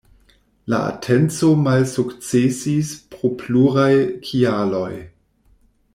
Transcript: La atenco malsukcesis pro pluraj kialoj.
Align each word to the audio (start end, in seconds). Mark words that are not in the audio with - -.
La 0.73 0.77
atenco 0.93 1.49
malsukcesis 1.67 2.91
pro 3.13 3.33
pluraj 3.43 3.93
kialoj. 4.27 4.91